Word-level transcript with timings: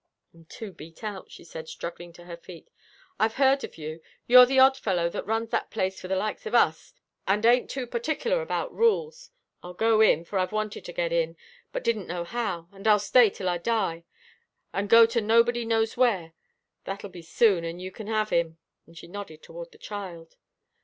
"I'm 0.33 0.45
too 0.45 0.71
beat 0.71 1.03
out," 1.03 1.29
she 1.29 1.43
said, 1.43 1.67
struggling 1.69 2.11
to 2.13 2.23
her 2.23 2.35
feet. 2.35 2.71
"I've 3.19 3.35
heard 3.35 3.63
of 3.63 3.77
you. 3.77 4.01
You're 4.25 4.47
the 4.47 4.57
odd 4.57 4.75
fellow 4.75 5.09
that 5.11 5.27
runs 5.27 5.51
that 5.51 5.69
place 5.69 6.01
for 6.01 6.07
the 6.07 6.15
likes 6.15 6.47
of 6.47 6.55
us, 6.55 6.95
an' 7.27 7.45
ain't 7.45 7.69
too 7.69 7.85
partickler 7.85 8.41
about 8.41 8.73
rules. 8.73 9.29
I'll 9.61 9.75
go 9.75 10.01
in, 10.01 10.25
for 10.25 10.39
I've 10.39 10.51
wanted 10.51 10.85
to 10.85 10.91
get 10.91 11.11
in, 11.11 11.37
but 11.71 11.83
didn't 11.83 12.07
know 12.07 12.23
how, 12.23 12.67
and 12.71 12.87
I'll 12.87 12.97
stay 12.97 13.29
till 13.29 13.47
I 13.47 13.59
die, 13.59 14.03
and 14.73 14.89
go 14.89 15.05
to 15.05 15.21
nobody 15.21 15.65
knows 15.65 15.95
where. 15.95 16.33
That'll 16.85 17.11
be 17.11 17.21
soon, 17.21 17.63
an' 17.63 17.77
you 17.77 17.91
kin 17.91 18.07
have 18.07 18.31
him" 18.31 18.57
and 18.87 18.97
she 18.97 19.05
nodded 19.07 19.43
toward 19.43 19.71
the 19.71 19.77
child. 19.77 20.35